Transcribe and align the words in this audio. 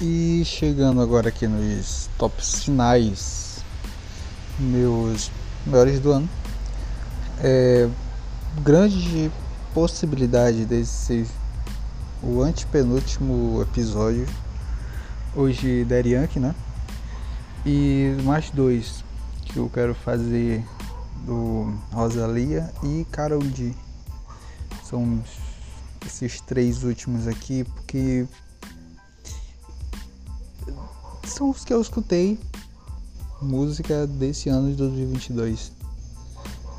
E 0.00 0.44
chegando 0.44 1.00
agora 1.00 1.28
aqui 1.28 1.48
nos 1.48 2.08
tops 2.16 2.62
finais, 2.62 3.64
meus 4.56 5.28
melhores 5.66 5.98
do 5.98 6.12
ano, 6.12 6.30
é 7.40 7.88
grande 8.62 9.28
possibilidade 9.74 10.64
desse 10.64 10.92
ser 10.92 11.26
o 12.22 12.42
antepenúltimo 12.42 13.60
episódio, 13.60 14.24
hoje 15.34 15.84
da 15.84 15.96
né? 16.38 16.54
E 17.66 18.16
mais 18.22 18.50
dois 18.50 19.02
que 19.46 19.56
eu 19.56 19.68
quero 19.68 19.96
fazer 19.96 20.64
do 21.26 21.76
Rosalia 21.90 22.72
e 22.84 23.04
Carol 23.10 23.42
D. 23.42 23.74
São 24.84 25.20
esses 26.06 26.40
três 26.40 26.84
últimos 26.84 27.26
aqui, 27.26 27.64
porque 27.64 28.28
são 31.38 31.50
os 31.50 31.64
que 31.64 31.72
eu 31.72 31.80
escutei 31.80 32.36
música 33.40 34.08
desse 34.08 34.48
ano 34.48 34.70
de 34.70 34.74
2022. 34.74 35.70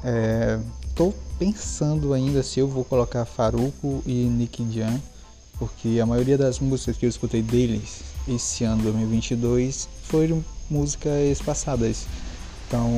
É, 0.04 0.60
tô 0.94 1.14
pensando 1.38 2.14
ainda 2.14 2.44
se 2.44 2.60
eu 2.60 2.68
vou 2.68 2.84
colocar 2.84 3.24
Faruco 3.24 4.04
e 4.06 4.26
Nick 4.26 4.70
Jam, 4.70 5.02
porque 5.58 5.98
a 6.02 6.06
maioria 6.06 6.38
das 6.38 6.60
músicas 6.60 6.98
que 6.98 7.06
eu 7.06 7.10
escutei 7.10 7.42
deles 7.42 8.02
esse 8.28 8.66
ano 8.66 8.84
2022 8.84 9.88
foram 10.04 10.44
músicas 10.70 11.42
passadas. 11.42 12.06
Então, 12.68 12.92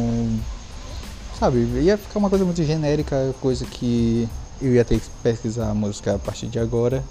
sabe, 1.37 1.59
ia 1.59 1.95
ficar 1.95 2.17
uma 2.17 2.29
coisa 2.29 2.43
muito 2.43 2.63
genérica, 2.63 3.35
coisa 3.39 3.65
que 3.67 4.27
eu 4.59 4.73
ia 4.73 4.83
ter 4.83 4.99
que 4.99 5.07
pesquisar 5.21 5.69
a 5.69 5.75
música 5.75 6.15
a 6.15 6.19
partir 6.19 6.47
de 6.47 6.57
agora 6.57 7.03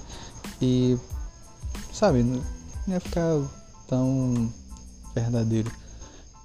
e, 0.60 0.98
sabe, 1.92 2.26
ia 2.88 2.98
ficar 2.98 3.40
tão 3.90 4.50
verdadeiro. 5.12 5.70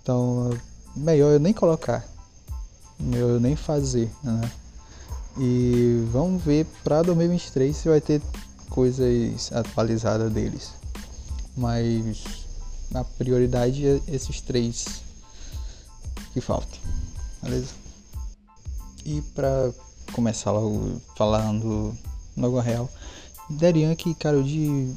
Então, 0.02 0.50
melhor 0.96 1.34
eu 1.34 1.40
nem 1.40 1.54
colocar, 1.54 2.04
melhor 3.00 3.30
eu 3.30 3.40
nem 3.40 3.56
fazer, 3.56 4.12
né? 4.24 4.52
E 5.38 6.04
vamos 6.12 6.44
ver 6.44 6.66
para 6.84 7.04
2023 7.04 7.76
se 7.76 7.88
vai 7.88 8.02
ter 8.02 8.22
coisas 8.70 9.52
atualizadas 9.54 10.32
deles. 10.32 10.74
Mas 11.56 12.24
a 12.94 13.04
prioridade 13.04 13.86
é 13.86 14.02
esses 14.08 14.42
três 14.42 15.04
que 16.34 16.42
faltam, 16.42 16.80
beleza? 17.44 17.74
E 19.06 19.22
para 19.22 19.72
começar 20.14 20.52
logo 20.52 21.00
falando 21.16 21.96
logo 22.36 22.60
real, 22.60 22.90
Derianke 23.50 24.10
e 24.10 24.16
Carol 24.16 24.42
de 24.42 24.96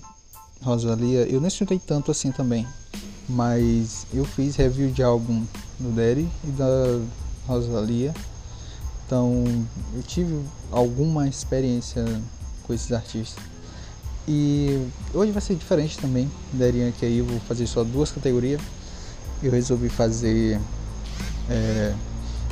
Rosalia, 0.62 1.26
eu 1.28 1.40
nem 1.40 1.48
escutei 1.48 1.78
tanto 1.78 2.10
assim 2.10 2.32
também, 2.32 2.66
mas 3.28 4.06
eu 4.12 4.24
fiz 4.24 4.56
review 4.56 4.90
de 4.90 5.02
álbum 5.02 5.44
do 5.78 5.90
Derry 5.90 6.28
e 6.44 6.50
da 6.50 7.00
Rosalia, 7.46 8.14
então 9.06 9.44
eu 9.94 10.02
tive 10.02 10.42
alguma 10.70 11.28
experiência 11.28 12.04
com 12.64 12.74
esses 12.74 12.92
artistas. 12.92 13.42
E 14.26 14.86
hoje 15.14 15.32
vai 15.32 15.40
ser 15.40 15.54
diferente 15.54 15.96
também, 15.96 16.30
Derianke 16.52 17.06
aí 17.06 17.18
eu 17.18 17.24
vou 17.24 17.40
fazer 17.40 17.66
só 17.66 17.82
duas 17.82 18.10
categorias. 18.10 18.60
Eu 19.42 19.50
resolvi 19.50 19.88
fazer 19.88 20.60
é, 21.48 21.94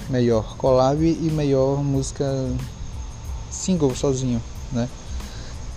melhor 0.08 0.56
collab 0.56 1.04
e 1.04 1.30
melhor 1.30 1.82
música 1.82 2.24
single 3.50 3.94
sozinho, 3.94 4.40
né? 4.72 4.88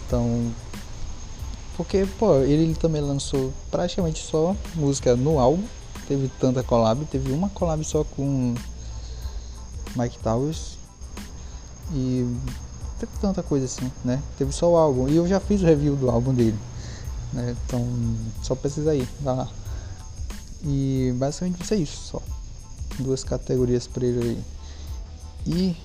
Então 0.06 0.52
porque, 1.80 2.06
pô, 2.20 2.36
ele 2.40 2.76
também 2.76 3.00
lançou 3.00 3.54
praticamente 3.72 4.22
só 4.22 4.54
música 4.76 5.16
no 5.16 5.40
álbum. 5.40 5.64
Teve 6.10 6.30
tanta 6.38 6.62
collab, 6.62 7.06
teve 7.06 7.32
uma 7.32 7.48
collab 7.48 7.82
só 7.86 8.04
com 8.04 8.54
Mike 9.96 10.20
Towers. 10.20 10.78
E 11.94 12.36
teve 13.00 13.14
tanta 13.22 13.42
coisa 13.42 13.66
assim, 13.66 13.90
né? 14.04 14.22
Teve 14.38 14.52
só 14.52 14.70
o 14.70 14.76
álbum. 14.76 15.08
E 15.08 15.16
eu 15.16 15.26
já 15.26 15.40
fiz 15.40 15.62
o 15.62 15.66
review 15.66 15.96
do 15.96 16.10
álbum 16.10 16.34
dele. 16.34 16.60
Né? 17.32 17.56
Então, 17.66 17.88
só 18.44 18.56
precisa 18.56 18.94
ir, 18.94 19.08
vai 19.22 19.38
lá. 19.38 19.50
E 20.66 21.14
basicamente 21.16 21.60
vai 21.60 21.66
ser 21.68 21.78
isso 21.78 22.10
só. 22.12 22.22
Duas 23.00 23.24
categorias 23.24 23.88
pra 23.88 24.06
ele 24.06 24.22
aí. 24.22 24.44
E 25.48 25.78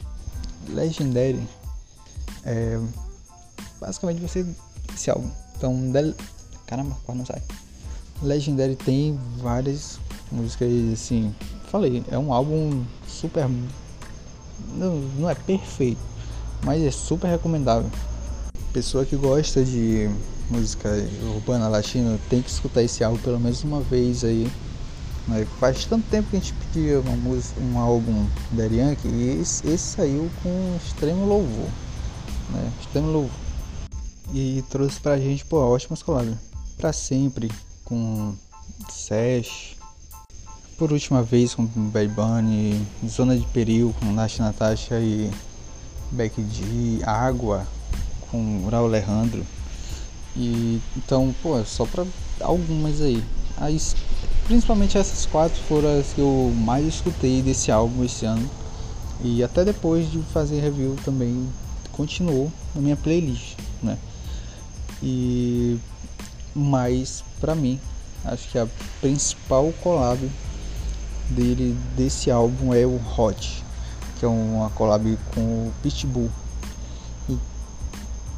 Legendary. 0.74 1.48
É, 2.44 2.80
basicamente 3.80 4.18
vai 4.18 4.28
ser 4.28 4.44
esse 4.92 5.08
álbum. 5.08 5.43
Então, 5.56 5.90
del... 5.90 6.14
caramba, 6.66 6.96
quase 7.04 7.18
não 7.18 7.26
sai. 7.26 7.42
Legendary 8.22 8.76
tem 8.76 9.18
várias 9.38 9.98
músicas 10.30 10.70
assim. 10.92 11.34
Falei, 11.70 12.02
é 12.10 12.18
um 12.18 12.32
álbum 12.32 12.84
super. 13.06 13.48
Não, 14.74 14.96
não 15.18 15.30
é 15.30 15.34
perfeito, 15.34 16.00
mas 16.64 16.82
é 16.82 16.90
super 16.90 17.28
recomendável. 17.28 17.90
Pessoa 18.72 19.04
que 19.04 19.16
gosta 19.16 19.64
de 19.64 20.08
música 20.50 20.88
urbana 21.34 21.68
latina 21.68 22.18
tem 22.28 22.42
que 22.42 22.50
escutar 22.50 22.82
esse 22.82 23.02
álbum 23.02 23.18
pelo 23.18 23.40
menos 23.40 23.62
uma 23.64 23.80
vez 23.80 24.24
aí. 24.24 24.50
Né? 25.28 25.46
Faz 25.58 25.84
tanto 25.84 26.04
tempo 26.10 26.28
que 26.30 26.36
a 26.36 26.40
gente 26.40 26.52
pedia 26.54 27.00
uma 27.00 27.16
música, 27.16 27.60
um 27.60 27.78
álbum 27.78 28.26
da 28.52 28.64
Yankee 28.64 29.08
e 29.08 29.40
esse, 29.40 29.66
esse 29.68 29.96
saiu 29.96 30.30
com 30.42 30.76
extremo 30.84 31.26
louvor. 31.26 31.68
Né? 32.50 32.72
Extremo 32.80 33.10
louvor 33.10 33.43
e 34.34 34.62
trouxe 34.68 35.00
pra 35.00 35.16
gente, 35.16 35.44
pô, 35.44 35.58
ótimas 35.58 36.02
collabs. 36.02 36.36
Pra 36.76 36.92
sempre, 36.92 37.48
com 37.84 38.34
Sesh, 38.90 39.76
por 40.76 40.92
última 40.92 41.22
vez 41.22 41.54
com 41.54 41.64
Bad 41.64 42.08
Bunny, 42.08 42.84
Zona 43.06 43.38
de 43.38 43.46
Perigo 43.46 43.94
com 44.00 44.06
Nath 44.06 44.38
Natasha 44.40 44.98
e 44.98 45.30
Becky 46.10 46.44
G, 46.50 47.04
Água 47.04 47.64
com 48.28 48.68
Raul 48.68 48.86
Alejandro. 48.86 49.46
E 50.36 50.80
então, 50.96 51.32
pô, 51.40 51.62
só 51.64 51.86
pra 51.86 52.04
algumas 52.40 53.00
aí. 53.00 53.22
As, 53.56 53.94
principalmente 54.46 54.98
essas 54.98 55.26
quatro 55.26 55.60
foram 55.68 56.00
as 56.00 56.12
que 56.12 56.20
eu 56.20 56.52
mais 56.56 56.84
escutei 56.86 57.40
desse 57.40 57.70
álbum 57.70 58.04
esse 58.04 58.26
ano. 58.26 58.50
E 59.22 59.44
até 59.44 59.64
depois 59.64 60.10
de 60.10 60.18
fazer 60.32 60.60
review 60.60 60.96
também 61.04 61.48
continuou 61.92 62.50
na 62.74 62.80
minha 62.80 62.96
playlist, 62.96 63.56
né? 63.80 63.96
E 65.06 65.78
mas 66.54 67.22
para 67.38 67.54
mim, 67.54 67.78
acho 68.24 68.48
que 68.48 68.58
a 68.58 68.66
principal 69.02 69.70
collab 69.82 70.30
dele 71.28 71.76
desse 71.94 72.30
álbum 72.30 72.72
é 72.72 72.86
o 72.86 72.98
Hot, 73.18 73.62
que 74.18 74.24
é 74.24 74.28
uma 74.28 74.70
collab 74.70 75.18
com 75.34 75.40
o 75.40 75.72
Pitbull. 75.82 76.30
E 77.28 77.38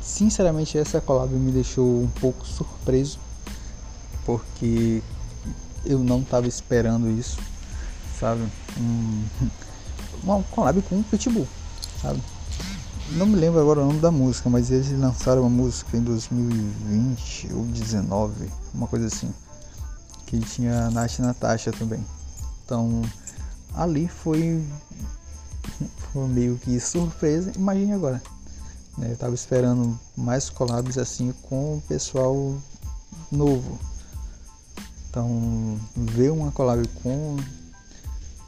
sinceramente 0.00 0.76
essa 0.76 1.00
collab 1.00 1.32
me 1.34 1.52
deixou 1.52 2.02
um 2.02 2.08
pouco 2.08 2.44
surpreso, 2.44 3.20
porque 4.24 5.00
eu 5.84 6.00
não 6.00 6.20
estava 6.22 6.48
esperando 6.48 7.08
isso, 7.08 7.38
sabe? 8.18 8.42
Um, 8.76 9.24
uma 10.24 10.42
collab 10.50 10.82
com 10.82 10.98
o 10.98 11.04
Pitbull, 11.04 11.46
sabe? 12.02 12.20
Não 13.12 13.24
me 13.24 13.36
lembro 13.36 13.60
agora 13.60 13.80
o 13.80 13.86
nome 13.86 14.00
da 14.00 14.10
música, 14.10 14.50
mas 14.50 14.70
eles 14.70 14.90
lançaram 14.98 15.42
uma 15.42 15.50
música 15.50 15.96
em 15.96 16.02
2020 16.02 17.52
ou 17.54 17.64
19, 17.66 18.50
uma 18.74 18.88
coisa 18.88 19.06
assim. 19.06 19.32
Que 20.26 20.40
tinha 20.40 20.86
a 20.86 20.90
Nath 20.90 21.20
Natasha 21.20 21.70
também. 21.70 22.04
Então 22.64 23.02
ali 23.74 24.08
foi, 24.08 24.66
foi 26.12 26.26
meio 26.26 26.58
que 26.58 26.80
surpresa. 26.80 27.52
Imagine 27.54 27.92
agora. 27.92 28.20
Né? 28.98 29.12
Eu 29.12 29.16
tava 29.16 29.34
esperando 29.36 29.98
mais 30.16 30.50
collabs 30.50 30.98
assim 30.98 31.32
com 31.42 31.76
o 31.76 31.82
pessoal 31.82 32.56
novo. 33.30 33.78
Então 35.08 35.78
ver 35.94 36.32
uma 36.32 36.50
collab 36.50 36.86
com 37.02 37.36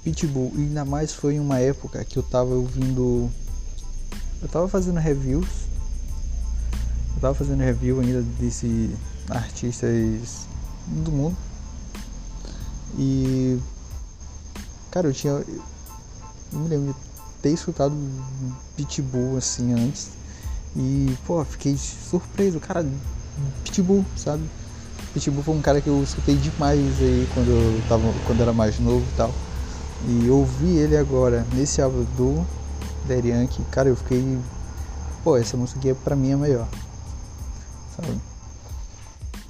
Pitbull, 0.03 0.53
e 0.57 0.63
ainda 0.63 0.85
mais 0.85 1.13
foi 1.13 1.39
uma 1.39 1.59
época 1.59 2.05
que 2.05 2.19
eu 2.19 2.23
tava 2.23 2.55
ouvindo 2.55 3.31
eu 4.41 4.49
tava 4.49 4.69
fazendo 4.69 4.99
reviews. 4.99 5.49
Eu 7.15 7.21
tava 7.21 7.35
fazendo 7.35 7.61
review 7.61 8.01
ainda 8.01 8.23
desse 8.39 8.95
artistas 9.29 10.47
do 10.87 11.11
mundo. 11.11 11.37
E 12.97 13.59
cara, 14.91 15.09
eu 15.09 15.13
tinha 15.13 15.33
eu 15.33 16.59
me 16.59 16.69
lembro 16.69 16.93
de 16.93 16.99
ter 17.43 17.51
escutado 17.51 17.95
Pitbull 18.77 19.37
assim 19.37 19.73
antes. 19.75 20.11
E 20.77 21.17
pô, 21.27 21.45
fiquei 21.45 21.77
surpreso, 21.77 22.61
cara, 22.61 22.87
Pitbull, 23.65 24.05
sabe? 24.17 24.43
Pitbull 25.13 25.43
foi 25.43 25.55
um 25.55 25.61
cara 25.61 25.81
que 25.81 25.89
eu 25.89 26.03
escutei 26.03 26.37
demais 26.37 27.01
aí 27.01 27.29
quando 27.35 27.49
eu 27.49 27.89
tava 27.89 28.03
quando 28.27 28.39
eu 28.39 28.43
era 28.45 28.53
mais 28.53 28.79
novo 28.79 29.05
e 29.13 29.17
tal. 29.17 29.33
E 30.07 30.31
ouvi 30.31 30.77
ele 30.77 30.97
agora 30.97 31.45
nesse 31.53 31.83
álbum 31.83 32.05
do 32.17 32.47
Daddy 33.09 33.29
Yankee, 33.29 33.65
cara, 33.71 33.89
eu 33.89 33.97
fiquei. 33.97 34.39
Pô, 35.25 35.37
essa 35.37 35.57
música 35.57 35.79
aqui 35.79 35.89
é 35.89 35.95
pra 35.95 36.15
mim 36.15 36.33
a 36.33 36.37
melhor. 36.37 36.69
Sabe? 37.97 38.21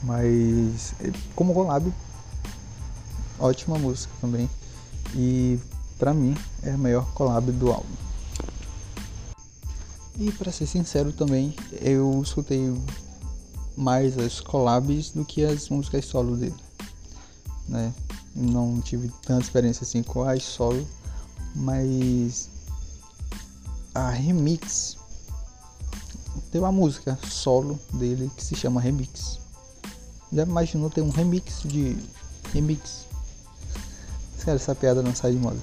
Mas 0.05 0.95
como 1.35 1.53
collab, 1.53 1.93
ótima 3.39 3.77
música 3.77 4.13
também. 4.21 4.49
E 5.15 5.59
pra 5.99 6.15
mim 6.15 6.37
é 6.63 6.71
a 6.71 6.79
maior 6.79 7.05
collab 7.15 7.51
do 7.51 7.73
álbum. 7.73 7.97
E 10.17 10.31
para 10.33 10.53
ser 10.53 10.67
sincero 10.67 11.13
também, 11.13 11.55
eu 11.81 12.21
escutei 12.23 12.75
mais 13.77 14.17
as 14.19 14.41
collabs 14.41 15.11
do 15.11 15.25
que 15.25 15.45
as 15.45 15.69
músicas 15.69 16.05
solo 16.05 16.37
dele. 16.37 16.55
Né? 17.69 17.93
Não 18.35 18.81
tive 18.81 19.13
tanta 19.23 19.43
experiência 19.43 19.85
assim 19.85 20.03
com 20.03 20.23
as 20.23 20.43
solo, 20.43 20.87
mas 21.55 22.49
a 23.99 24.11
remix 24.11 24.97
tem 26.53 26.61
uma 26.61 26.71
música 26.71 27.19
solo 27.29 27.79
dele 27.93 28.31
que 28.37 28.45
se 28.45 28.55
chama 28.55 28.81
Remix. 28.81 29.41
Já 30.33 30.45
imaginou 30.45 30.89
ter 30.89 31.01
um 31.01 31.11
remix 31.11 31.63
de 31.65 31.97
remix? 32.53 33.07
Sério, 34.37 34.57
essa 34.57 34.75
piada 34.75 35.03
não 35.03 35.15
sai 35.15 35.33
de 35.33 35.39
moda. 35.39 35.59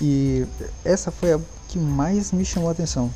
E 0.00 0.46
essa 0.84 1.10
foi 1.10 1.34
a 1.34 1.40
que 1.68 1.78
mais 1.78 2.32
me 2.32 2.44
chamou 2.44 2.68
a 2.68 2.72
atenção. 2.72 3.10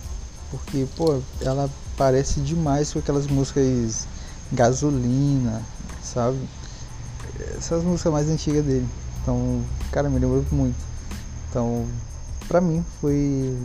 Porque, 0.50 0.86
pô, 0.96 1.20
ela 1.40 1.68
parece 1.96 2.40
demais 2.40 2.92
com 2.92 3.00
aquelas 3.00 3.26
músicas 3.26 4.06
gasolina, 4.52 5.62
sabe? 6.02 6.38
Essas 7.56 7.82
músicas 7.82 8.12
mais 8.12 8.28
antigas 8.28 8.64
dele. 8.64 8.88
Então, 9.22 9.64
cara, 9.90 10.08
me 10.08 10.18
lembrou 10.18 10.44
muito. 10.52 10.78
Então, 11.50 11.86
pra 12.46 12.60
mim 12.60 12.84
foi 13.00 13.58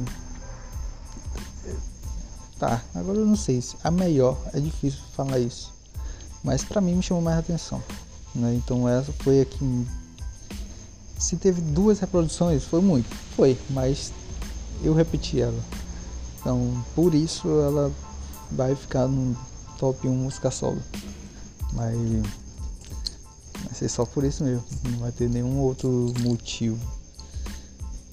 Tá, 2.59 2.81
agora 2.95 3.17
eu 3.17 3.25
não 3.25 3.35
sei 3.35 3.61
se 3.61 3.75
a 3.83 3.91
melhor 3.91 4.37
é 4.53 4.59
difícil 4.59 5.01
falar 5.15 5.39
isso, 5.39 5.73
mas 6.43 6.63
para 6.63 6.79
mim 6.79 6.95
me 6.95 7.03
chamou 7.03 7.21
mais 7.21 7.37
atenção, 7.39 7.83
né? 8.33 8.53
Então 8.55 8.87
essa 8.87 9.11
foi 9.21 9.41
a 9.41 9.45
que 9.45 9.87
se 11.17 11.35
teve 11.35 11.61
duas 11.61 11.99
reproduções 11.99 12.63
foi 12.63 12.81
muito, 12.81 13.13
foi, 13.35 13.57
mas 13.69 14.13
eu 14.81 14.93
repeti 14.93 15.41
ela. 15.41 15.59
Então 16.39 16.83
por 16.95 17.13
isso 17.13 17.47
ela 17.47 17.91
vai 18.51 18.75
ficar 18.75 19.07
no 19.07 19.35
top 19.77 20.07
1 20.07 20.15
música 20.15 20.49
solo, 20.51 20.81
mas 21.73 21.97
vai 23.63 23.73
ser 23.73 23.89
só 23.89 24.05
por 24.05 24.23
isso 24.23 24.43
mesmo, 24.43 24.63
não 24.89 24.99
vai 24.99 25.11
ter 25.11 25.29
nenhum 25.29 25.59
outro 25.59 26.13
motivo. 26.21 26.79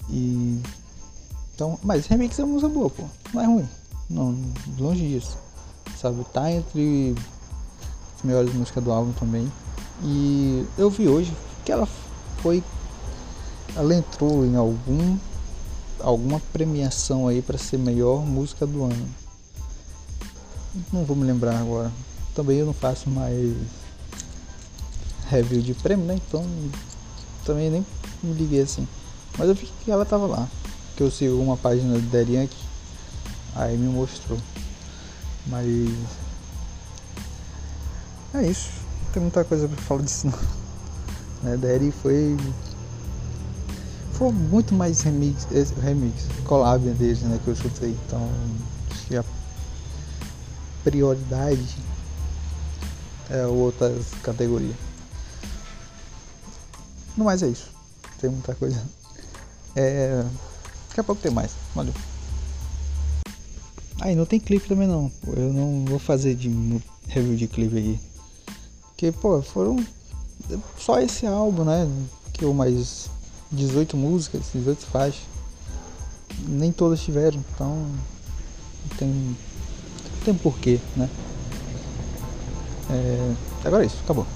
E 0.09 0.61
então, 1.53 1.79
mas 1.83 2.07
remix 2.07 2.39
é 2.39 2.43
uma 2.43 2.53
música 2.53 2.69
boa, 2.69 2.89
pô, 2.89 3.03
não 3.33 3.41
é 3.41 3.45
ruim. 3.45 3.69
Não, 4.09 4.35
longe 4.77 5.07
disso. 5.07 5.37
Sabe? 5.97 6.23
Tá 6.33 6.51
entre 6.51 7.15
as 8.15 8.23
melhores 8.23 8.53
músicas 8.53 8.83
do 8.83 8.91
álbum 8.91 9.11
também. 9.13 9.51
E 10.03 10.65
eu 10.77 10.89
vi 10.89 11.07
hoje 11.07 11.33
que 11.63 11.71
ela 11.71 11.87
foi. 12.41 12.63
Ela 13.75 13.95
entrou 13.95 14.45
em 14.45 14.55
algum 14.55 15.17
alguma 15.99 16.39
premiação 16.51 17.27
aí 17.27 17.41
para 17.41 17.57
ser 17.57 17.77
melhor 17.77 18.25
música 18.25 18.65
do 18.65 18.83
ano. 18.83 19.07
Não 20.91 21.03
vou 21.05 21.15
me 21.15 21.23
lembrar 21.23 21.57
agora. 21.57 21.91
Também 22.33 22.57
eu 22.57 22.65
não 22.65 22.73
faço 22.73 23.09
mais 23.09 23.55
review 25.29 25.61
de 25.61 25.73
prêmio, 25.73 26.05
né? 26.05 26.15
Então 26.15 26.45
também 27.45 27.69
nem 27.69 27.85
me 28.23 28.33
liguei 28.33 28.61
assim. 28.61 28.87
Mas 29.37 29.47
eu 29.47 29.55
vi 29.55 29.71
que 29.83 29.91
ela 29.91 30.05
tava 30.05 30.25
lá. 30.25 30.49
Eu 31.01 31.09
sigo 31.09 31.41
uma 31.41 31.57
página 31.57 31.95
do 31.95 32.01
Deriank 32.11 32.55
Aí 33.55 33.75
me 33.75 33.87
mostrou. 33.87 34.37
Mas. 35.47 35.67
É 38.35 38.43
isso. 38.43 38.69
Não 39.05 39.11
tem 39.11 39.21
muita 39.23 39.43
coisa 39.43 39.67
pra 39.67 39.77
falar 39.77 40.03
disso 40.03 40.27
não. 40.27 40.39
Né? 41.41 41.57
Daddy 41.57 41.91
foi. 41.91 42.37
Foi 44.13 44.31
muito 44.31 44.75
mais 44.75 45.01
remix, 45.01 45.47
remix 45.81 46.27
collab 46.45 46.87
deles 46.91 47.21
né, 47.23 47.39
que 47.43 47.47
eu 47.47 47.53
escutei. 47.55 47.97
Então 48.05 48.29
acho 48.91 49.07
que 49.07 49.17
a 49.17 49.25
prioridade 50.83 51.77
é 53.27 53.43
outra 53.47 53.91
categoria. 54.21 54.75
No 57.17 57.25
mais 57.25 57.41
é 57.41 57.47
isso. 57.47 57.71
Tem 58.19 58.29
muita 58.29 58.53
coisa. 58.53 58.79
É... 59.75 60.23
Daqui 60.91 60.99
a 60.99 61.03
pouco 61.05 61.21
tem 61.21 61.31
mais. 61.31 61.51
Valeu. 61.73 61.93
Aí 64.01 64.13
não 64.13 64.25
tem 64.25 64.41
clipe 64.41 64.67
também 64.67 64.87
não. 64.87 65.09
Eu 65.25 65.53
não 65.53 65.85
vou 65.85 65.97
fazer 65.97 66.35
de 66.35 66.49
review 67.07 67.37
de 67.37 67.47
clipe 67.47 67.77
aqui. 67.77 67.99
Porque, 68.87 69.11
pô, 69.13 69.41
foram 69.41 69.77
só 70.77 70.99
esse 70.99 71.25
álbum, 71.25 71.63
né? 71.63 71.89
Que 72.33 72.43
eu 72.43 72.53
mais 72.53 73.09
18 73.51 73.95
músicas, 73.95 74.51
18 74.53 74.85
faixas. 74.85 75.21
Nem 76.45 76.73
todas 76.73 77.01
tiveram, 77.01 77.41
então 77.53 77.69
não 77.69 78.97
tem, 78.97 79.07
não 79.07 80.19
tem 80.25 80.33
porquê, 80.33 80.79
né? 80.97 81.09
É, 82.89 83.33
agora 83.63 83.83
é 83.83 83.87
isso, 83.87 83.97
acabou. 84.03 84.27